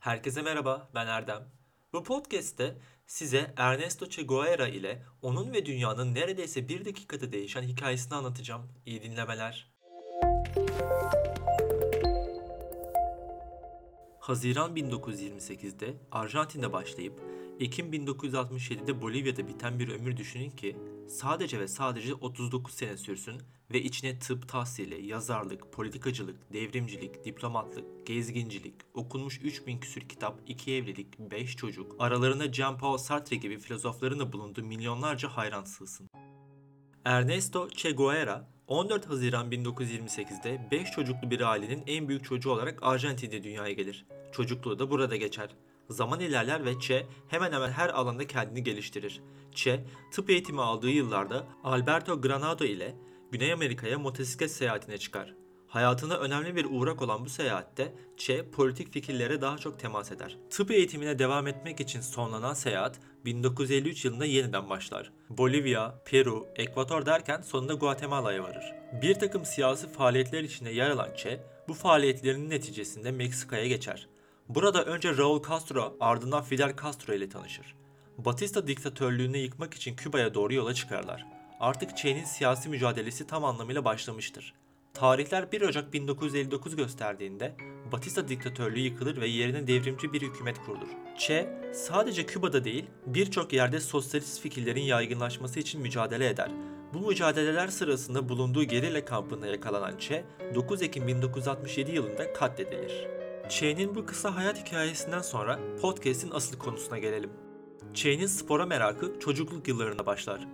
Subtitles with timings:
[0.00, 1.42] Herkese merhaba, ben Erdem.
[1.92, 8.14] Bu podcast'te size Ernesto Che Guevara ile onun ve dünyanın neredeyse bir dakikada değişen hikayesini
[8.14, 8.62] anlatacağım.
[8.86, 9.74] İyi dinlemeler.
[14.18, 17.20] Haziran 1928'de Arjantin'de başlayıp
[17.60, 20.76] Ekim 1967'de Bolivya'da biten bir ömür düşünün ki
[21.08, 28.74] sadece ve sadece 39 sene sürsün ve içine tıp tahsili, yazarlık, politikacılık, devrimcilik, diplomatlık, gezgincilik,
[28.94, 34.62] okunmuş 3000 küsür kitap, iki evlilik, 5 çocuk, aralarında Jean-Paul Sartre gibi filozofların da bulunduğu
[34.62, 36.10] milyonlarca hayran sığsın.
[37.04, 43.42] Ernesto Che Guevara 14 Haziran 1928'de 5 çocuklu bir ailenin en büyük çocuğu olarak Arjantin'de
[43.42, 44.06] dünyaya gelir.
[44.32, 45.50] Çocukluğu da burada geçer.
[45.90, 49.20] Zaman ilerler ve Che hemen hemen her alanda kendini geliştirir.
[49.54, 52.94] Che, tıp eğitimi aldığı yıllarda Alberto Granado ile
[53.30, 55.34] Güney Amerika'ya motosiklet seyahatine çıkar.
[55.74, 60.38] Hayatına önemli bir uğrak olan bu seyahatte Che politik fikirlere daha çok temas eder.
[60.50, 65.12] Tıp eğitimine devam etmek için sonlanan seyahat 1953 yılında yeniden başlar.
[65.30, 68.72] Bolivya, Peru, Ekvator derken sonunda Guatemala'ya varır.
[69.02, 74.08] Bir takım siyasi faaliyetler içinde yer alan Che, bu faaliyetlerinin neticesinde Meksika'ya geçer.
[74.48, 77.74] Burada önce Raul Castro ardından Fidel Castro ile tanışır.
[78.18, 81.26] Batista diktatörlüğünü yıkmak için Küba'ya doğru yola çıkarlar.
[81.60, 84.54] Artık Che'nin siyasi mücadelesi tam anlamıyla başlamıştır.
[84.94, 87.54] Tarihler 1 Ocak 1959 gösterdiğinde
[87.92, 90.88] Batista diktatörlüğü yıkılır ve yerine devrimci bir hükümet kurulur.
[91.18, 96.50] Che sadece Küba'da değil birçok yerde sosyalist fikirlerin yaygınlaşması için mücadele eder.
[96.94, 103.23] Bu mücadeleler sırasında bulunduğu gerilla kampında yakalanan Che 9 Ekim 1967 yılında katledilir.
[103.48, 107.30] Che'nin bu kısa hayat hikayesinden sonra podcast'in asıl konusuna gelelim.
[107.94, 110.48] Che'nin spora merakı çocukluk yıllarında başlar.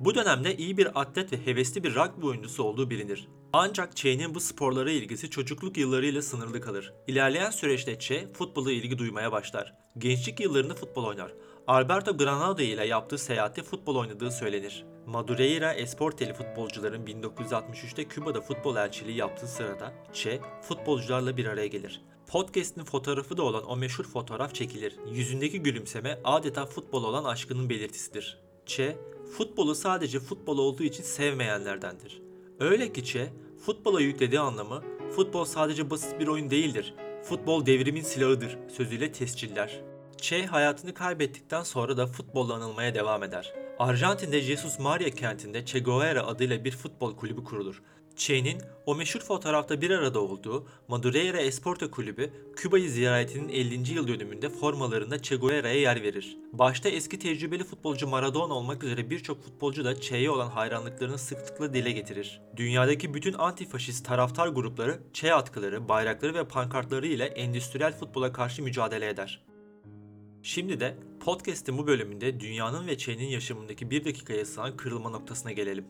[0.00, 3.28] Bu dönemde iyi bir atlet ve hevesli bir rugby oyuncusu olduğu bilinir.
[3.52, 6.92] Ancak Che'nin bu sporlara ilgisi çocukluk yıllarıyla sınırlı kalır.
[7.06, 9.74] İlerleyen süreçte Che futbola ilgi duymaya başlar.
[9.98, 11.32] Gençlik yıllarında futbol oynar.
[11.66, 14.84] Alberto Granado ile yaptığı seyahatte futbol oynadığı söylenir.
[15.06, 22.02] Madureira Esporteli futbolcuların 1963'te Küba'da futbol elçiliği yaptığı sırada Che futbolcularla bir araya gelir.
[22.26, 24.96] Podcast'in fotoğrafı da olan o meşhur fotoğraf çekilir.
[25.12, 28.38] Yüzündeki gülümseme adeta futbol olan aşkının belirtisidir.
[28.66, 28.98] Che,
[29.36, 32.22] futbolu sadece futbol olduğu için sevmeyenlerdendir.
[32.60, 33.32] Öyle ki Che,
[33.66, 34.82] futbola yüklediği anlamı
[35.16, 36.94] futbol sadece basit bir oyun değildir.
[37.22, 39.93] Futbol devrimin silahıdır sözüyle tesciller.
[40.20, 43.52] Che hayatını kaybettikten sonra da futbolla anılmaya devam eder.
[43.78, 47.82] Arjantin'de Jesus Maria kentinde Che Guevara adıyla bir futbol kulübü kurulur.
[48.16, 53.94] Che'nin o meşhur fotoğrafta bir arada olduğu Madureira Esporte Kulübü, Küba'yı ziyaretinin 50.
[53.94, 56.36] yıl dönümünde formalarında Che Guevara'ya yer verir.
[56.52, 61.90] Başta eski tecrübeli futbolcu Maradona olmak üzere birçok futbolcu da Che'ye olan hayranlıklarını sıklıkla dile
[61.90, 62.40] getirir.
[62.56, 69.08] Dünyadaki bütün antifaşist taraftar grupları Che atkıları, bayrakları ve pankartları ile endüstriyel futbola karşı mücadele
[69.08, 69.53] eder.
[70.44, 75.84] Şimdi de podcast'in bu bölümünde dünyanın ve Che'nin yaşamındaki bir dakikaya sığan kırılma noktasına gelelim.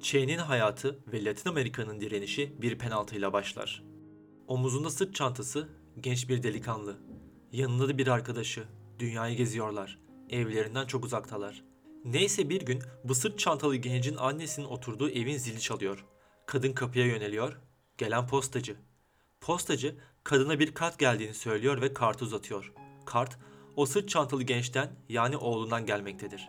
[0.00, 3.84] Che'nin hayatı ve Latin Amerika'nın direnişi bir penaltıyla başlar.
[4.48, 5.68] Omuzunda sırt çantası,
[6.00, 6.98] genç bir delikanlı.
[7.52, 8.64] Yanında da bir arkadaşı.
[8.98, 9.98] Dünyayı geziyorlar.
[10.30, 11.64] Evlerinden çok uzaktalar.
[12.04, 16.04] Neyse bir gün bu sırt çantalı gencin annesinin oturduğu evin zili çalıyor.
[16.46, 17.60] Kadın kapıya yöneliyor.
[17.98, 18.76] Gelen postacı.
[19.40, 22.72] Postacı kadına bir kart geldiğini söylüyor ve kartı uzatıyor.
[23.06, 23.38] Kart
[23.76, 26.48] o sırt çantalı gençten yani oğlundan gelmektedir.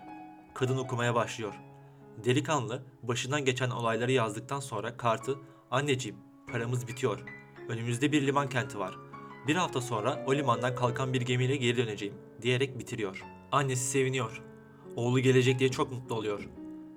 [0.53, 1.53] Kadın okumaya başlıyor.
[2.25, 5.35] Delikanlı başından geçen olayları yazdıktan sonra kartı
[5.71, 6.17] anneciğim
[6.51, 7.23] paramız bitiyor.
[7.69, 8.97] Önümüzde bir liman kenti var.
[9.47, 13.25] Bir hafta sonra o limandan kalkan bir gemiyle geri döneceğim diyerek bitiriyor.
[13.51, 14.41] Annesi seviniyor.
[14.95, 16.49] Oğlu gelecek diye çok mutlu oluyor.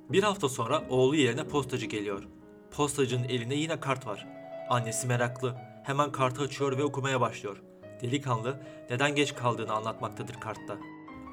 [0.08, 2.22] Bir hafta sonra oğlu yerine postacı geliyor.
[2.70, 4.26] Postacının elinde yine kart var.
[4.70, 5.56] Annesi meraklı.
[5.84, 7.62] Hemen kartı açıyor ve okumaya başlıyor.
[8.03, 8.60] Delikanlı
[8.91, 10.78] neden geç kaldığını anlatmaktadır kartta.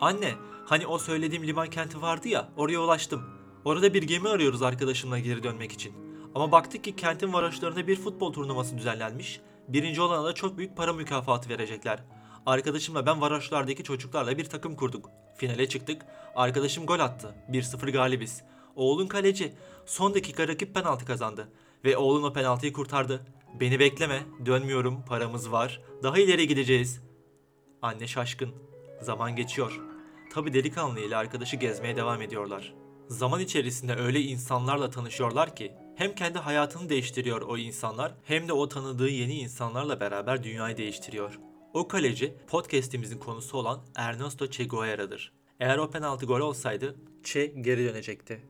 [0.02, 0.34] Anne,
[0.66, 3.24] hani o söylediğim liman kenti vardı ya, oraya ulaştım.
[3.66, 5.94] Orada bir gemi arıyoruz arkadaşımla geri dönmek için.
[6.36, 9.42] Ama baktık ki kentin varoşlarında bir futbol turnuvası düzenlenmiş.
[9.68, 12.04] Birinci olana da çok büyük para mükafatı verecekler.
[12.46, 15.10] Arkadaşımla ben varoşlardaki çocuklarla bir takım kurduk.
[15.36, 16.02] Finale çıktık.
[16.36, 17.36] Arkadaşım gol attı.
[17.50, 18.44] 1-0 galibiz.
[18.76, 19.54] Oğlun kaleci.
[19.86, 21.52] Son dakika rakip penaltı kazandı.
[21.86, 23.26] Ve oğlun o penaltıyı kurtardı.
[23.60, 24.24] Beni bekleme.
[24.46, 25.06] Dönmüyorum.
[25.06, 25.82] Paramız var.
[26.04, 27.02] Daha ileri gideceğiz.
[27.82, 28.52] Anne şaşkın.
[29.02, 29.82] Zaman geçiyor.
[30.34, 32.74] Tabi delikanlı ile arkadaşı gezmeye devam ediyorlar.
[33.08, 38.68] Zaman içerisinde öyle insanlarla tanışıyorlar ki hem kendi hayatını değiştiriyor o insanlar hem de o
[38.68, 41.40] tanıdığı yeni insanlarla beraber dünyayı değiştiriyor.
[41.74, 45.34] O kaleci podcast'imizin konusu olan Ernesto Che Guevara'dır.
[45.60, 48.42] Eğer o penaltı gol olsaydı Che geri dönecekti.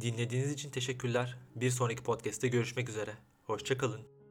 [0.00, 1.38] Dinlediğiniz için teşekkürler.
[1.54, 3.14] Bir sonraki podcast'te görüşmek üzere.
[3.44, 4.21] Hoşçakalın.